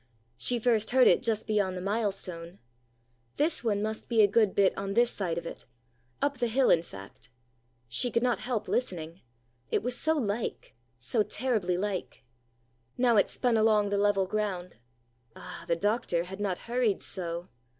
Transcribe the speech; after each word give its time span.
She 0.35 0.57
first 0.57 0.89
heard 0.89 1.05
it 1.05 1.21
just 1.21 1.45
beyond 1.45 1.77
the 1.77 1.79
mile 1.81 2.11
stone. 2.11 2.57
This 3.35 3.63
one 3.63 3.83
must 3.83 4.09
be 4.09 4.23
a 4.23 4.27
good 4.27 4.55
bit 4.55 4.75
on 4.75 4.95
this 4.95 5.11
side 5.11 5.37
of 5.37 5.45
it; 5.45 5.67
up 6.23 6.39
the 6.39 6.47
hill, 6.47 6.71
in 6.71 6.81
fact. 6.81 7.29
She 7.87 8.09
could 8.09 8.23
not 8.23 8.39
help 8.39 8.67
listening. 8.67 9.21
It 9.69 9.83
was 9.83 9.95
so 9.95 10.15
like, 10.15 10.73
so 10.97 11.21
terribly 11.21 11.77
like! 11.77 12.23
Now 12.97 13.15
it 13.17 13.29
spun 13.29 13.57
along 13.57 13.89
the 13.89 13.99
level 13.99 14.25
ground. 14.25 14.77
Ah, 15.35 15.65
the 15.67 15.75
doctor 15.75 16.23
had 16.23 16.39
not 16.39 16.57
hurried 16.65 17.03
so! 17.03 17.49